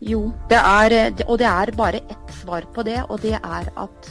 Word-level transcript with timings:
Jo, 0.00 0.32
det 0.48 0.56
er, 0.56 0.94
og 1.28 1.38
det 1.38 1.46
er 1.46 1.72
bare 1.76 2.00
ett 2.08 2.30
svar 2.40 2.64
på 2.74 2.82
det, 2.86 3.02
og 3.10 3.20
det 3.20 3.34
er 3.36 3.68
at 3.76 4.10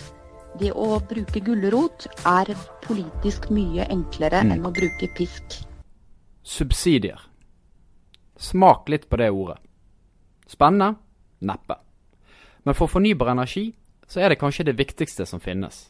det 0.60 0.72
å 0.74 1.00
bruke 1.10 1.42
gulrot 1.42 2.06
er 2.26 2.52
politisk 2.86 3.50
mye 3.54 3.88
enklere 3.90 4.44
Mm. 4.44 4.52
enn 4.52 4.66
å 4.66 4.72
bruke 4.74 5.08
pisk. 5.16 5.64
Subsidier. 6.44 7.20
Smak 8.38 8.90
litt 8.90 9.10
på 9.10 9.18
det 9.18 9.30
ordet. 9.32 9.58
Spennende? 10.48 10.96
Neppe. 11.42 11.76
Men 12.64 12.74
for 12.76 12.88
fornybar 12.88 13.32
energi 13.32 13.74
så 14.08 14.22
er 14.22 14.30
det 14.30 14.40
kanskje 14.40 14.66
det 14.66 14.78
viktigste 14.78 15.26
som 15.26 15.40
finnes. 15.40 15.90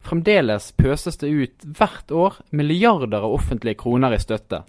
Fremdeles 0.00 0.72
pøses 0.72 1.16
det 1.16 1.28
ut 1.30 1.64
hvert 1.64 2.10
år 2.12 2.36
milliarder 2.52 3.18
av 3.24 3.32
offentlige 3.32 3.78
kroner 3.80 4.12
i 4.12 4.18
støtte 4.18 4.64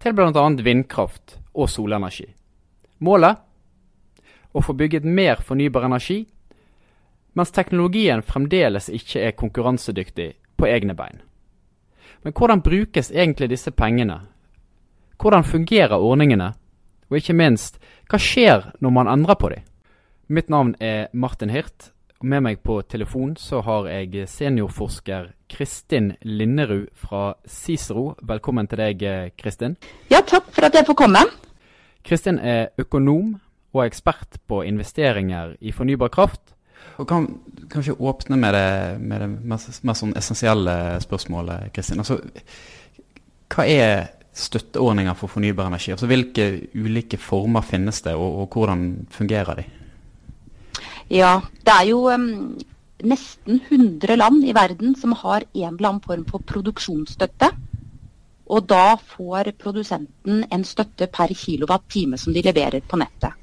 til 0.00 0.12
bl.a. 0.12 0.48
vindkraft 0.62 1.38
og 1.54 1.68
solenergi. 1.68 2.28
Målet? 3.00 3.36
Å 4.52 4.60
få 4.60 4.74
bygget 4.76 5.04
mer 5.04 5.40
fornybar 5.40 5.86
energi, 5.88 6.26
mens 7.32 7.52
teknologien 7.54 8.22
fremdeles 8.22 8.90
ikke 8.92 9.22
er 9.28 9.36
konkurransedyktig 9.38 10.32
på 10.60 10.68
egne 10.68 10.94
bein. 10.94 11.22
Men 12.22 12.34
hvordan 12.36 12.60
brukes 12.62 13.10
egentlig 13.10 13.48
disse 13.50 13.72
pengene? 13.72 14.20
Hvordan 15.18 15.44
fungerer 15.44 15.96
ordningene? 15.96 16.52
Og 17.10 17.18
ikke 17.18 17.36
minst, 17.36 17.80
hva 18.08 18.20
skjer 18.20 18.70
når 18.80 18.92
man 18.92 19.10
endrer 19.10 19.38
på 19.40 19.50
dem? 19.52 19.64
Mitt 20.32 20.48
navn 20.52 20.74
er 20.80 21.08
Martin 21.12 21.50
Hirt, 21.52 21.90
og 22.20 22.28
med 22.30 22.44
meg 22.44 22.60
på 22.62 22.78
telefon 22.86 23.34
så 23.36 23.60
har 23.66 23.88
jeg 23.90 24.28
seniorforsker 24.30 25.32
Kristin 25.50 26.12
Linnerud 26.22 26.86
fra 26.94 27.34
Cicero. 27.48 28.12
Velkommen 28.22 28.68
til 28.70 28.78
deg, 28.78 29.02
Kristin. 29.36 29.74
Ja, 30.12 30.22
takk 30.22 30.52
for 30.54 30.68
at 30.68 30.78
jeg 30.78 30.86
får 30.86 31.00
komme. 31.02 31.24
Kristin 32.06 32.38
er 32.38 32.70
økonom 32.78 33.34
og 33.72 33.82
er 33.82 33.90
ekspert 33.90 34.40
på 34.48 34.62
investeringer 34.68 35.56
i 35.60 35.72
fornybar 35.72 36.12
kraft. 36.12 36.54
Og 37.00 37.08
kan 37.08 37.28
kanskje 37.72 37.96
åpne 37.96 38.36
med 38.36 38.54
det, 38.54 39.00
med 39.00 39.22
det 39.22 39.28
mest, 39.48 39.82
mest 39.86 40.04
sånn 40.04 40.16
essensielle 40.18 40.74
spørsmålet, 41.02 41.70
Kristin. 41.74 42.02
Altså, 42.02 42.18
hva 43.52 43.66
er 43.68 43.94
støtteordninger 44.36 45.16
for 45.16 45.32
fornybar 45.32 45.70
energi? 45.70 45.92
Altså, 45.94 46.08
hvilke 46.10 46.48
ulike 46.74 47.20
former 47.20 47.64
finnes 47.64 48.02
det, 48.04 48.14
og, 48.16 48.42
og 48.42 48.58
hvordan 48.58 48.84
fungerer 49.12 49.62
de? 49.62 49.66
Ja, 51.12 51.38
det 51.64 51.72
er 51.72 51.88
jo 51.88 52.06
um, 52.12 52.28
nesten 53.04 53.60
100 53.68 54.16
land 54.16 54.44
i 54.44 54.54
verden 54.56 54.96
som 54.96 55.16
har 55.20 55.44
en 55.44 55.74
eller 55.74 55.88
annen 55.88 56.04
form 56.04 56.24
for 56.28 56.44
produksjonsstøtte. 56.48 57.52
Og 58.52 58.66
da 58.68 58.96
får 58.96 59.52
produsenten 59.60 60.42
en 60.52 60.64
støtte 60.66 61.08
per 61.12 61.32
kilowatt-time 61.32 62.18
som 62.20 62.34
de 62.34 62.44
leverer 62.44 62.84
på 62.84 62.98
nettet. 63.00 63.41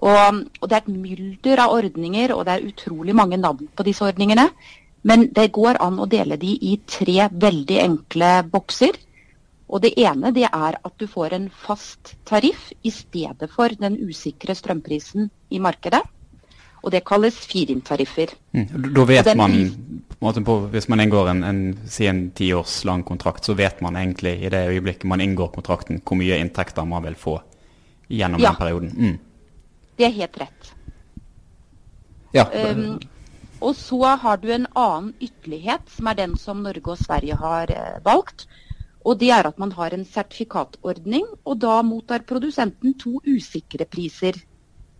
Og, 0.00 0.38
og 0.60 0.68
det 0.68 0.76
er 0.78 0.84
et 0.84 0.92
mylder 0.94 1.60
av 1.60 1.74
ordninger, 1.76 2.32
og 2.32 2.46
det 2.48 2.54
er 2.54 2.68
utrolig 2.70 3.14
mange 3.14 3.36
navn 3.36 3.68
på 3.76 3.84
disse 3.84 4.04
ordningene. 4.06 4.46
Men 5.04 5.28
det 5.32 5.50
går 5.52 5.78
an 5.80 5.98
å 6.00 6.08
dele 6.08 6.36
de 6.40 6.54
i 6.60 6.78
tre 6.88 7.28
veldig 7.32 7.78
enkle 7.84 8.30
bokser. 8.52 8.96
Og 9.70 9.82
det 9.84 9.92
ene 10.02 10.32
det 10.34 10.48
er 10.48 10.78
at 10.82 10.94
du 10.98 11.06
får 11.06 11.36
en 11.36 11.50
fast 11.66 12.14
tariff 12.26 12.72
i 12.82 12.90
stedet 12.90 13.48
for 13.52 13.68
den 13.78 13.96
usikre 14.08 14.56
strømprisen 14.58 15.28
i 15.54 15.60
markedet. 15.62 16.00
Og 16.82 16.90
det 16.94 17.02
kalles 17.04 17.36
feed-in-tariffer. 17.44 18.32
Mm. 18.56 18.66
Da 18.96 19.04
vet 19.04 19.24
Den- 19.24 19.36
man, 19.36 20.44
på, 20.44 20.56
hvis 20.72 20.88
man 20.88 21.00
inngår 21.00 21.28
en, 21.30 21.42
en, 21.44 21.78
si 21.86 22.06
en 22.08 22.30
tiårs 22.30 22.84
lang 22.88 23.04
kontrakt, 23.04 23.44
så 23.44 23.54
vet 23.54 23.80
man 23.84 23.96
egentlig 24.00 24.38
i 24.42 24.48
det 24.48 24.64
øyeblikket 24.68 25.04
man 25.04 25.20
inngår 25.20 25.52
kontrakten, 25.52 26.00
hvor 26.00 26.16
mye 26.16 26.40
inntekter 26.40 26.86
man 26.88 27.04
vil 27.04 27.14
få 27.14 27.40
gjennom 28.08 28.40
Ja. 28.40 28.48
den 28.48 28.56
perioden. 28.56 28.94
Mm. 28.96 29.18
Det 30.00 30.06
er 30.08 30.16
helt 30.16 30.38
rett. 30.40 30.68
Ja. 32.32 32.46
Um, 32.48 33.00
og 33.60 33.74
så 33.76 33.98
har 34.22 34.38
du 34.40 34.48
en 34.54 34.64
annen 34.72 35.10
ytterlighet, 35.20 35.90
som 35.92 36.08
er 36.08 36.16
den 36.22 36.36
som 36.40 36.62
Norge 36.64 36.94
og 36.94 37.00
Sverige 37.02 37.36
har 37.36 37.68
eh, 37.74 37.98
valgt. 38.06 38.46
Og 39.04 39.18
det 39.20 39.28
er 39.36 39.48
at 39.48 39.58
man 39.60 39.74
har 39.76 39.92
en 39.92 40.06
sertifikatordning, 40.08 41.26
og 41.44 41.58
da 41.60 41.82
mottar 41.84 42.24
produsenten 42.28 42.94
to 43.00 43.20
usikre 43.28 43.84
priser. 43.84 44.38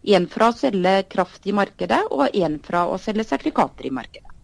En 0.04 0.26
fra 0.28 0.50
å 0.50 0.56
selge 0.56 0.92
kraft 1.12 1.48
i 1.48 1.54
markedet, 1.56 2.02
og 2.12 2.36
en 2.36 2.58
fra 2.64 2.84
å 2.88 2.98
selge 3.00 3.24
sertifikater 3.30 3.88
i 3.88 3.94
markedet. 3.96 4.36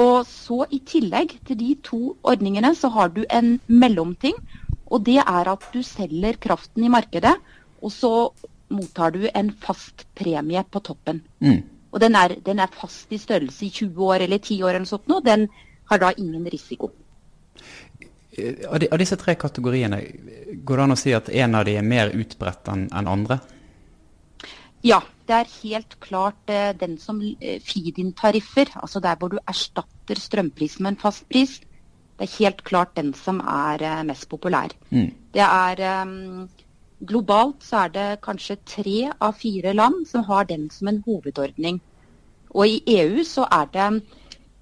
Og 0.00 0.28
så 0.28 0.66
i 0.72 0.82
tillegg 0.92 1.38
til 1.48 1.58
de 1.60 1.70
to 1.88 2.02
ordningene, 2.20 2.74
så 2.76 2.92
har 2.92 3.12
du 3.16 3.22
en 3.28 3.56
mellomting. 3.66 4.36
Og 4.92 5.04
det 5.08 5.20
er 5.24 5.50
at 5.54 5.64
du 5.72 5.80
selger 5.86 6.36
kraften 6.40 6.84
i 6.84 6.92
markedet, 6.92 7.34
og 7.80 7.92
så 7.92 8.14
mottar 8.70 9.14
du 9.16 9.26
en 9.34 9.50
fast 9.52 10.06
premie 10.14 10.62
på 10.70 10.82
toppen. 10.86 11.22
Mm. 11.42 11.60
Og 11.90 12.00
den 12.00 12.14
er, 12.14 12.36
den 12.44 12.62
er 12.62 12.70
fast 12.70 13.10
i 13.12 13.18
størrelse 13.18 13.66
i 13.66 13.70
20 13.70 14.04
år 14.06 14.26
eller 14.26 14.38
10 14.38 14.62
år 14.62 14.70
eller 14.70 14.84
noe 14.84 14.92
sånt. 14.92 15.08
nå. 15.10 15.20
Den 15.26 15.48
har 15.90 15.98
da 15.98 16.12
ingen 16.16 16.44
risiko. 16.50 16.92
Eh, 18.38 18.60
Av, 18.70 18.78
de, 18.78 18.88
av 18.92 19.00
disse 19.02 19.18
tre 19.18 19.34
kategoriene, 19.34 19.98
går 20.62 20.76
det 20.76 20.84
an 20.84 20.94
å 20.94 20.98
si 20.98 21.14
at 21.16 21.32
en 21.34 21.58
av 21.58 21.64
de 21.66 21.74
er 21.80 21.86
mer 21.86 22.12
utbredt 22.14 22.70
enn 22.70 22.86
en 22.94 23.10
andre? 23.10 23.40
Ja, 24.86 25.00
det 25.26 25.34
er 25.34 25.50
helt 25.64 25.98
klart 26.00 26.50
eh, 26.52 26.70
den 26.78 26.94
som 27.02 27.18
eh, 27.22 27.58
feed-in-tariffer, 27.58 28.70
altså 28.80 29.02
der 29.02 29.18
hvor 29.18 29.34
du 29.34 29.40
erstatter 29.42 30.18
strømpris 30.18 30.78
med 30.78 30.94
en 30.94 31.02
fast 31.02 31.26
pris, 31.28 31.58
det 32.20 32.28
er 32.28 32.36
helt 32.38 32.62
klart 32.64 32.94
den 32.96 33.12
som 33.18 33.42
er 33.42 33.82
eh, 33.82 34.00
mest 34.06 34.28
populær. 34.30 34.72
Mm. 34.94 35.10
Det 35.34 35.42
er 35.44 35.84
eh, 35.90 36.14
Globalt 37.00 37.64
så 37.64 37.86
er 37.86 37.92
det 37.94 38.08
kanskje 38.24 38.58
tre 38.68 38.98
av 39.12 39.38
fire 39.40 39.72
land 39.72 40.04
som 40.08 40.26
har 40.28 40.44
den 40.50 40.68
som 40.72 40.90
en 40.90 41.00
hovedordning. 41.06 41.80
Og 42.50 42.66
i 42.68 42.98
EU 42.98 43.24
så 43.24 43.46
er 43.48 43.70
det 43.72 43.88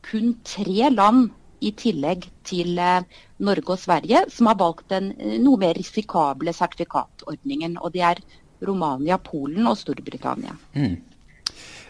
kun 0.07 0.37
tre 0.47 0.91
land 0.93 1.31
i 1.65 1.73
tillegg 1.75 2.29
til 2.47 2.79
eh, 2.79 3.03
Norge 3.43 3.75
og 3.75 3.81
Sverige 3.83 4.23
som 4.31 4.47
har 4.51 4.59
valgt 4.61 4.87
den 4.93 5.11
eh, 5.19 5.39
noe 5.43 5.59
mer 5.59 5.75
risikable 5.75 6.55
sertifikatordningen. 6.55 7.79
Og 7.83 7.93
det 7.97 8.05
er 8.07 8.23
Romania, 8.63 9.19
Polen 9.19 9.67
og 9.67 9.79
Storbritannia. 9.81 10.55
Mm. 10.79 10.97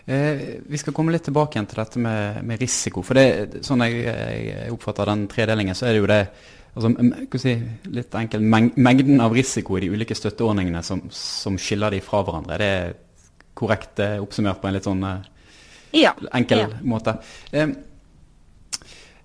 Eh, 0.09 0.43
vi 0.65 0.81
skal 0.81 0.97
komme 0.97 1.13
litt 1.13 1.27
tilbake 1.29 1.59
igjen 1.59 1.69
til 1.69 1.83
dette 1.83 2.01
med, 2.01 2.41
med 2.49 2.63
risiko. 2.63 3.05
For 3.05 3.19
det, 3.19 3.61
sånn 3.67 3.85
jeg, 3.85 4.07
jeg 4.09 4.73
oppfatter 4.73 5.13
den 5.13 5.27
tredelingen, 5.29 5.77
så 5.77 5.89
er 5.89 5.97
det 5.97 6.01
jo 6.01 6.09
det 6.09 6.23
altså, 6.75 6.93
si, 7.41 7.55
litt 7.95 8.15
enkelt, 8.15 8.45
meng, 8.45 8.73
mengden 8.77 9.21
av 9.25 9.35
risiko 9.37 9.79
i 9.79 9.87
de 9.87 9.93
ulike 9.95 10.17
støtteordningene 10.17 10.83
som, 10.87 11.05
som 11.15 11.59
skiller 11.61 11.95
de 11.95 12.03
fra 12.05 12.23
hverandre. 12.27 12.59
Det 12.61 12.71
er 12.79 12.97
korrekt 13.59 13.99
eh, 14.03 14.17
oppsummert 14.23 14.63
på 14.63 14.71
en 14.71 14.79
litt 14.79 14.89
sånn 14.89 15.05
eh, 15.09 15.29
Ja. 16.05 16.15
enkel 16.37 16.65
ja. 16.67 16.71
måte. 16.87 17.17
Um, 17.53 17.75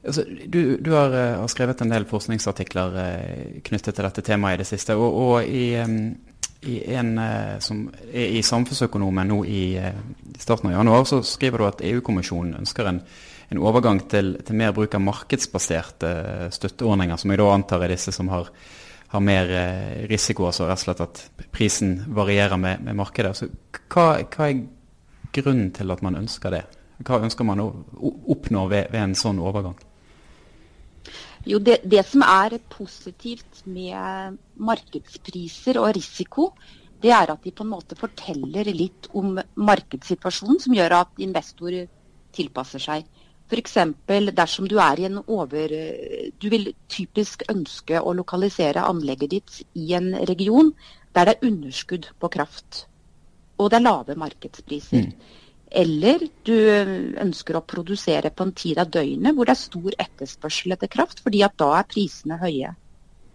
altså, 0.02 0.26
du, 0.26 0.78
du 0.82 0.92
har, 0.96 1.14
eh, 1.14 1.34
har 1.42 1.52
skrevet 1.52 1.84
en 1.84 1.94
del 1.94 2.08
forskningsartikler 2.10 3.00
knyttet 3.68 3.98
til 3.98 4.08
dette 4.08 4.26
temaet 4.26 4.58
i 4.58 4.64
det 4.64 4.70
siste. 4.70 4.98
Og, 4.98 5.20
og 5.26 5.50
i, 5.50 5.66
um, 5.84 6.14
i 6.64 6.80
en 6.96 7.18
som 7.60 7.84
er 8.08 8.38
i 8.38 8.42
Samfunnsøkonomen 8.46 9.28
nå 9.28 9.42
i, 9.52 9.64
i 9.76 10.40
starten 10.40 10.72
av 10.72 10.78
januar, 10.78 11.04
så 11.10 11.20
skriver 11.28 11.60
du 11.60 11.68
at 11.68 11.84
EU-kommisjonen 11.92 12.56
ønsker 12.62 12.88
en, 12.88 13.02
en 13.54 13.62
overgang 13.62 14.02
til, 14.10 14.36
til 14.46 14.58
mer 14.58 14.74
bruk 14.76 14.96
av 14.98 15.04
markedsbaserte 15.06 16.10
eh, 16.10 16.48
støtteordninger, 16.54 17.20
som 17.22 17.34
jeg 17.34 17.42
da 17.42 17.50
antar 17.54 17.86
er 17.86 17.94
disse 17.94 18.14
som 18.16 18.32
har, 18.34 18.50
har 19.14 19.24
mer 19.24 19.52
eh, 19.54 20.04
risiko, 20.10 20.48
altså 20.50 20.68
rett 20.68 20.82
og 20.82 20.88
slett 20.88 21.04
at 21.06 21.48
prisen 21.54 22.00
varierer 22.18 22.60
med, 22.60 22.84
med 22.88 22.98
markedet. 22.98 23.36
Så 23.38 23.50
hva, 23.94 24.24
hva 24.26 24.50
er 24.50 24.64
grunnen 25.34 25.72
til 25.76 25.94
at 25.94 26.04
man 26.06 26.18
ønsker 26.20 26.54
det? 26.54 26.64
Hva 27.04 27.22
ønsker 27.26 27.46
man 27.48 27.62
å 27.62 27.72
oppnå 28.34 28.68
ved, 28.72 28.94
ved 28.94 29.02
en 29.02 29.18
sånn 29.18 29.42
overgang? 29.44 29.78
Jo, 31.44 31.60
det, 31.60 31.82
det 31.84 32.06
som 32.08 32.24
er 32.24 32.56
positivt 32.72 33.66
med 33.68 34.38
markedspriser 34.64 35.80
og 35.82 35.92
risiko, 35.98 36.54
det 37.04 37.12
er 37.12 37.34
at 37.34 37.44
de 37.44 37.52
på 37.52 37.66
en 37.66 37.74
måte 37.74 37.98
forteller 38.00 38.70
litt 38.72 39.10
om 39.12 39.36
markedssituasjonen, 39.60 40.62
som 40.64 40.76
gjør 40.78 41.02
at 41.02 41.20
investorer 41.26 41.90
tilpasser 42.34 42.82
seg. 42.82 43.10
F.eks. 43.52 43.78
dersom 44.34 44.68
du 44.72 44.78
er 44.82 45.00
i 45.00 45.08
en 45.10 45.20
over... 45.28 45.76
Du 46.40 46.50
vil 46.50 46.72
typisk 46.90 47.44
ønske 47.52 48.00
å 48.00 48.16
lokalisere 48.16 48.86
anlegget 48.88 49.36
ditt 49.36 49.62
i 49.76 49.94
en 49.98 50.14
region 50.30 50.74
der 51.14 51.30
det 51.30 51.36
er 51.36 51.48
underskudd 51.50 52.10
på 52.20 52.30
kraft. 52.34 52.86
Og 53.62 53.70
det 53.70 53.80
er 53.80 53.86
lave 53.86 54.16
markedspriser. 54.18 55.12
Eller 55.74 56.28
du 56.46 56.56
ønsker 57.22 57.58
å 57.58 57.66
produsere 57.66 58.30
på 58.34 58.46
en 58.48 58.54
tid 58.58 58.80
av 58.82 58.92
døgnet 58.94 59.36
hvor 59.36 59.50
det 59.50 59.56
er 59.56 59.62
stor 59.62 59.96
etterspørsel 60.06 60.76
etter 60.76 60.92
kraft, 60.96 61.24
fordi 61.26 61.42
at 61.46 61.58
da 61.62 61.72
er 61.80 61.90
prisene 61.90 62.38
høye. 62.42 62.74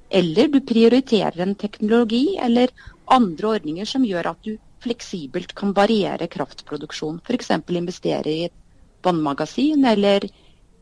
Eller 0.09 0.49
du 0.49 0.61
prioriterer 0.65 1.43
en 1.45 1.57
teknologi 1.59 2.39
eller 2.41 2.73
andre 3.13 3.51
ordninger 3.59 3.89
som 3.89 4.07
gjør 4.07 4.31
at 4.33 4.47
du 4.47 4.57
fleksibelt 4.83 5.55
kan 5.59 5.75
variere 5.77 6.31
kraftproduksjon. 6.31 7.21
F.eks. 7.27 7.51
investere 7.75 8.33
i 8.33 8.47
et 8.47 8.57
vannmagasin 9.05 9.85
eller, 9.85 10.27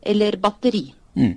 eller 0.01 0.37
batteri. 0.41 0.85
Mm. 1.17 1.35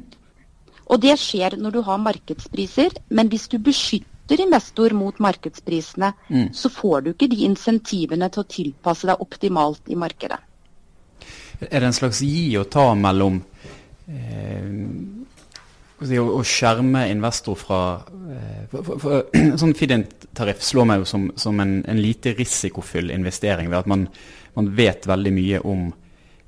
Og 0.91 1.01
det 1.03 1.15
skjer 1.23 1.57
når 1.61 1.77
du 1.77 1.81
har 1.87 2.01
markedspriser, 2.03 2.97
men 3.15 3.31
hvis 3.31 3.47
du 3.53 3.59
beskytter 3.63 4.43
investor 4.43 4.95
mot 4.95 5.19
markedsprisene, 5.19 6.13
Mm. 6.29 6.53
så 6.55 6.71
får 6.71 7.01
du 7.01 7.11
ikke 7.13 7.31
de 7.31 7.45
insentivene 7.47 8.31
til 8.31 8.43
å 8.43 8.51
tilpasse 8.51 9.07
deg 9.07 9.21
optimalt 9.21 9.89
i 9.91 9.99
markedet. 9.99 10.39
Er 11.61 11.81
det 11.81 11.87
en 11.87 11.93
slags 11.93 12.21
gi 12.25 12.57
og 12.57 12.71
ta 12.71 12.95
mellom 12.95 13.43
eh, 14.09 14.71
å, 16.01 16.43
skjerme 16.43 17.05
investor 17.11 17.59
fra 17.59 17.81
eh, 18.33 18.63
for, 18.71 18.99
for, 18.99 19.25
Sånn 19.61 19.75
feed-in-tariff 19.77 20.63
slår 20.65 20.89
meg 20.89 21.03
jo 21.03 21.11
som, 21.11 21.27
som 21.37 21.61
en, 21.61 21.81
en 21.87 22.01
lite 22.01 22.33
risikofull 22.39 23.11
investering, 23.11 23.69
ved 23.71 23.83
at 23.83 23.91
man, 23.91 24.07
man 24.57 24.71
vet 24.77 25.07
veldig 25.11 25.35
mye 25.37 25.61
om 25.69 25.91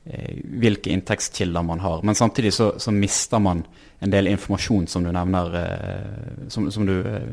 hvilke 0.05 0.91
inntektskilder 0.91 1.63
man 1.63 1.81
har. 1.81 2.03
Men 2.03 2.15
samtidig 2.15 2.53
så, 2.53 2.73
så 2.79 2.91
mister 2.91 3.39
man 3.39 3.63
en 4.03 4.11
del 4.11 4.27
informasjon 4.27 4.87
som 4.87 5.05
du 5.05 5.13
nevner, 5.15 5.55
eh, 5.55 6.49
som, 6.49 6.71
som 6.75 6.87
du 6.87 6.97
eh, 7.07 7.29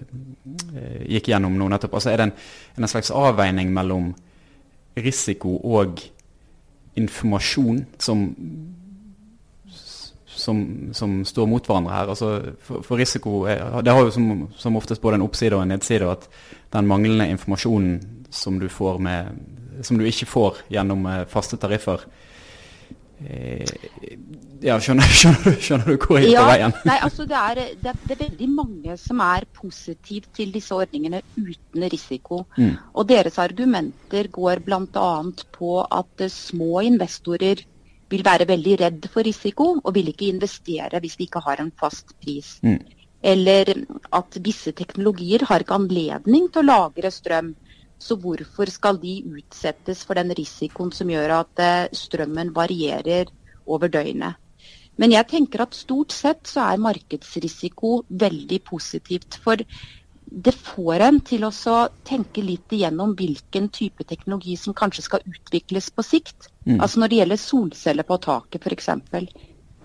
eh, 0.77 0.99
gikk 1.15 1.31
gjennom 1.31 1.55
nå 1.57 1.69
nettopp. 1.71 1.95
Altså 1.97 2.11
er 2.11 2.21
det 2.21 2.27
en, 2.27 2.35
en 2.77 2.91
slags 2.91 3.09
avveining 3.09 3.73
mellom 3.73 4.11
risiko 4.99 5.55
og 5.65 6.03
informasjon 6.99 7.81
som, 7.97 8.21
som, 10.27 10.61
som 10.93 11.17
står 11.25 11.49
mot 11.49 11.65
hverandre 11.65 11.95
her. 11.95 12.13
Altså 12.13 12.31
for, 12.61 12.85
for 12.85 13.01
risiko 13.01 13.47
er, 13.49 13.81
Det 13.81 13.97
har 13.97 14.05
jo 14.05 14.13
som, 14.13 14.31
som 14.61 14.77
oftest 14.77 15.01
både 15.01 15.17
en 15.17 15.25
oppside 15.25 15.57
og 15.57 15.65
en 15.65 15.73
nedside. 15.73 16.05
At 16.05 16.29
den 16.75 16.89
manglende 16.89 17.31
informasjonen 17.33 18.25
som 18.29 18.61
du, 18.61 18.69
får 18.69 19.01
med, 19.01 19.33
som 19.81 19.97
du 19.97 20.05
ikke 20.05 20.29
får 20.29 20.65
gjennom 20.69 21.09
eh, 21.09 21.25
faste 21.33 21.57
tariffer 21.57 22.05
eh, 22.05 22.28
Ja, 24.63 24.77
skjønner, 24.79 25.07
skjønner, 25.19 25.55
skjønner 25.59 25.89
du 25.89 26.05
hvor 26.05 26.19
jeg 26.21 26.31
er 26.31 26.39
på 26.39 26.51
veien? 26.53 26.75
nei, 26.87 26.97
altså 27.03 27.25
det 27.27 27.39
er, 27.39 27.61
det, 27.81 27.91
er, 27.91 27.97
det 28.07 28.15
er 28.15 28.21
veldig 28.21 28.49
mange 28.53 28.95
som 28.99 29.23
er 29.23 29.47
positive 29.55 30.31
til 30.35 30.53
disse 30.55 30.75
ordningene 30.75 31.21
uten 31.35 31.87
risiko. 31.91 32.45
Mm. 32.57 32.77
Og 32.95 33.09
deres 33.09 33.39
argumenter 33.41 34.29
går 34.31 34.63
bl.a. 34.63 35.09
på 35.57 35.73
at 35.83 36.23
eh, 36.23 36.31
små 36.31 36.85
investorer 36.87 37.65
vil 38.09 38.23
være 38.25 38.47
veldig 38.49 38.77
redd 38.81 39.09
for 39.13 39.27
risiko 39.27 39.73
og 39.83 39.91
vil 39.95 40.09
ikke 40.11 40.31
investere 40.31 41.01
hvis 41.03 41.19
de 41.19 41.27
ikke 41.27 41.43
har 41.45 41.61
en 41.61 41.73
fast 41.79 42.15
pris. 42.23 42.55
Mm. 42.65 42.79
Eller 43.19 43.73
at 44.15 44.37
visse 44.43 44.71
teknologier 44.71 45.43
har 45.49 45.63
ikke 45.63 45.75
anledning 45.75 46.47
til 46.49 46.63
å 46.63 46.69
lagre 46.69 47.11
strøm. 47.11 47.51
Så 47.99 48.15
hvorfor 48.19 48.71
skal 48.71 48.99
de 49.01 49.19
utsettes 49.35 50.05
for 50.07 50.15
den 50.19 50.31
risikoen 50.35 50.91
som 50.95 51.09
gjør 51.11 51.35
at 51.41 51.63
eh, 51.63 51.89
strømmen 51.95 52.53
varierer 52.55 53.31
over 53.67 53.91
døgnet? 53.91 54.39
Men 54.99 55.13
jeg 55.15 55.27
tenker 55.31 55.63
at 55.63 55.77
stort 55.77 56.11
sett 56.11 56.47
så 56.47 56.65
er 56.73 56.81
markedsrisiko 56.83 58.01
veldig 58.09 58.59
positivt. 58.67 59.37
For 59.43 59.61
det 60.29 60.53
får 60.53 61.05
en 61.05 61.19
til 61.25 61.45
å 61.47 61.51
tenke 62.07 62.43
litt 62.43 62.75
igjennom 62.75 63.15
hvilken 63.17 63.69
type 63.73 64.03
teknologi 64.07 64.57
som 64.59 64.75
kanskje 64.77 65.05
skal 65.07 65.23
utvikles 65.25 65.89
på 65.95 66.05
sikt. 66.05 66.49
Mm. 66.67 66.81
Altså 66.81 66.99
Når 66.99 67.11
det 67.11 67.21
gjelder 67.21 67.41
solceller 67.45 68.07
på 68.07 68.19
taket 68.25 68.67
f.eks., 68.67 68.89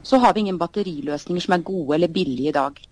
så 0.04 0.18
har 0.20 0.34
vi 0.34 0.44
ingen 0.44 0.58
batteriløsninger 0.60 1.46
som 1.46 1.54
er 1.56 1.64
gode 1.64 1.94
eller 1.96 2.12
billige 2.12 2.50
i 2.50 2.58
dag. 2.58 2.82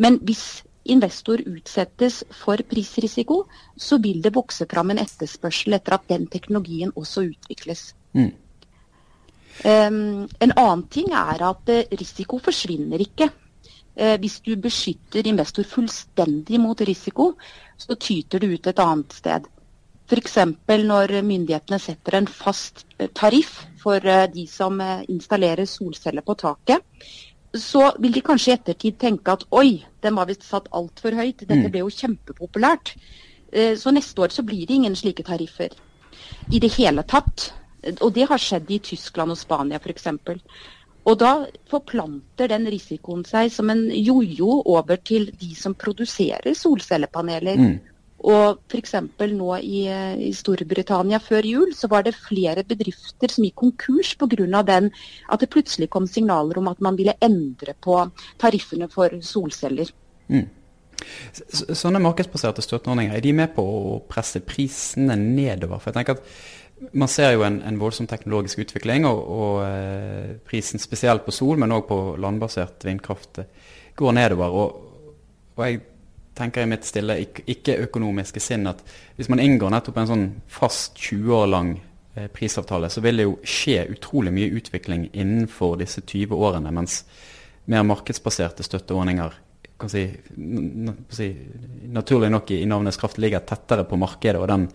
Men 0.00 0.16
hvis 0.24 0.62
investor 0.84 1.40
utsettes 1.48 2.22
for 2.32 2.60
prisrisiko, 2.68 3.44
så 3.76 3.98
vil 4.02 4.20
det 4.24 4.34
vokse 4.34 4.66
fram 4.70 4.92
en 4.92 5.00
etterspørsel 5.02 5.78
etter 5.78 5.96
at 5.96 6.08
den 6.10 6.26
teknologien 6.30 6.92
også 6.96 7.26
utvikles. 7.30 7.92
Mm. 8.14 8.32
Um, 9.62 10.26
en 10.42 10.52
annen 10.58 10.84
ting 10.90 11.12
er 11.14 11.42
at 11.46 11.70
eh, 11.70 11.86
risiko 11.94 12.40
forsvinner 12.42 13.00
ikke. 13.00 13.30
Uh, 13.94 14.16
hvis 14.18 14.40
du 14.42 14.56
beskytter 14.58 15.26
investor 15.30 15.66
fullstendig 15.68 16.58
mot 16.60 16.80
risiko, 16.82 17.32
så 17.78 17.94
tyter 17.94 18.42
det 18.42 18.50
ut 18.50 18.66
et 18.66 18.82
annet 18.82 19.14
sted. 19.14 19.46
F.eks. 20.04 20.36
når 20.68 21.14
myndighetene 21.24 21.78
setter 21.80 22.18
en 22.18 22.26
fast 22.28 22.84
eh, 22.98 23.08
tariff 23.14 23.62
for 23.80 24.02
de 24.32 24.44
som 24.48 24.80
installerer 25.08 25.68
solceller 25.68 26.24
på 26.24 26.36
taket, 26.40 26.82
så 27.54 27.92
vil 28.00 28.12
de 28.12 28.20
kanskje 28.20 28.50
i 28.52 28.54
ettertid 28.58 28.98
tenke 28.98 29.32
at 29.32 29.44
oi, 29.52 29.84
den 30.02 30.14
var 30.18 30.26
visst 30.26 30.42
satt 30.42 30.66
altfor 30.72 31.14
høyt, 31.14 31.38
dette 31.46 31.54
Mm. 31.54 31.70
ble 31.70 31.80
jo 31.80 31.88
kjempepopulært. 31.90 32.94
Eh, 33.52 33.76
Så 33.76 33.92
neste 33.92 34.16
år 34.18 34.28
så 34.32 34.42
blir 34.44 34.66
det 34.66 34.74
ingen 34.74 34.94
slike 34.96 35.22
tariffer 35.24 35.70
i 36.52 36.58
det 36.58 36.72
hele 36.72 37.02
tatt. 37.04 37.52
Og 38.00 38.12
det 38.14 38.28
har 38.28 38.38
skjedd 38.38 38.70
i 38.70 38.78
Tyskland 38.78 39.30
og 39.30 39.38
Spania 39.38 39.78
f.eks. 39.78 40.06
Og 41.06 41.18
da 41.18 41.46
forplanter 41.68 42.48
den 42.48 42.64
risikoen 42.66 43.24
seg 43.26 43.50
som 43.52 43.68
en 43.70 43.90
jojo 43.90 44.62
over 44.64 44.96
til 44.96 45.26
de 45.30 45.54
som 45.54 45.74
produserer 45.74 46.54
solcellepaneler. 46.54 47.56
Mm. 47.58 47.80
Og 48.24 48.62
f.eks. 48.70 48.94
nå 49.36 49.50
i, 49.60 49.84
eh, 49.92 50.16
i 50.28 50.32
Storbritannia 50.32 51.18
før 51.20 51.44
jul 51.44 51.74
så 51.76 51.90
var 51.92 52.06
det 52.06 52.14
flere 52.16 52.64
bedrifter 52.64 53.28
som 53.28 53.44
gikk 53.44 53.58
konkurs 53.60 54.14
pga. 54.16 54.62
den 54.64 54.90
at 55.28 55.40
det 55.40 55.50
plutselig 55.50 55.90
kom 55.90 56.06
signaler 56.06 56.58
om 56.58 56.68
at 56.68 56.80
man 56.80 56.96
ville 56.96 57.14
endre 57.20 57.74
på 57.80 58.10
tariffene 58.38 58.88
for 58.90 59.10
solceller. 59.20 59.90
Så- 61.32 61.74
Sånne 61.74 62.00
markedsbaserte 62.00 62.62
støtteordninger, 62.62 63.14
er 63.14 63.20
de 63.20 63.32
med 63.32 63.54
på 63.54 63.62
å 63.62 64.00
presse 64.08 64.40
prisene 64.40 65.16
nedover? 65.16 65.78
For 65.80 65.90
jeg 65.92 66.06
tenker 66.06 66.12
at 66.20 66.22
Man 66.92 67.08
ser 67.08 67.30
jo 67.32 67.42
en, 67.46 67.62
en 67.62 67.78
voldsom 67.78 68.06
teknologisk 68.06 68.58
utvikling, 68.58 69.06
og, 69.06 69.20
og 69.30 69.62
eh, 69.64 70.34
prisen 70.44 70.78
spesielt 70.82 71.24
på 71.24 71.32
sol, 71.32 71.56
men 71.56 71.70
òg 71.72 71.86
på 71.88 72.16
landbasert 72.20 72.84
vindkraft 72.84 73.38
eh, 73.38 73.44
går 73.96 74.12
nedover. 74.12 74.50
Og, 74.50 75.14
og 75.56 75.64
jeg 75.64 75.80
tenker 76.34 76.62
i 76.62 76.66
mitt 76.66 76.84
stille 76.84 77.18
ikke- 77.20 77.44
ikke-økonomiske 77.46 78.40
sinn 78.40 78.66
at 78.66 78.82
hvis 79.16 79.28
man 79.28 79.40
inngår 79.40 79.70
nettopp 79.70 79.98
en 79.98 80.06
sånn 80.06 80.26
fast 80.48 80.96
20 80.96 81.34
år 81.34 81.46
lang 81.46 81.80
eh, 82.16 82.26
prisavtale, 82.26 82.90
så 82.90 83.00
vil 83.00 83.16
det 83.16 83.26
jo 83.28 83.38
skje 83.42 83.88
utrolig 83.90 84.32
mye 84.32 84.50
utvikling 84.50 85.10
innenfor 85.12 85.78
disse 85.78 86.00
20 86.00 86.34
årene. 86.34 86.72
mens 86.72 87.04
mer 87.66 87.82
markedsbaserte 87.82 88.62
støtteordninger 88.62 89.32
kan 89.78 89.90
si, 89.90 90.04
si, 91.08 91.28
naturlig 91.90 92.30
nok 92.30 92.50
i 92.50 92.64
navnets 92.66 92.96
kraft 93.00 93.18
ligger 93.18 93.40
tettere 93.40 93.84
på 93.88 93.98
markedet 93.98 94.40
og 94.40 94.48
den 94.48 94.68